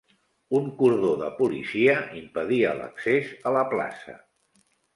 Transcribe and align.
Un 0.59 0.69
cordó 0.79 1.11
de 1.19 1.27
policia 1.41 1.95
impedia 2.23 2.73
l'accés 2.81 3.31
a 3.51 3.55
la 3.61 3.65
plaça. 3.77 4.21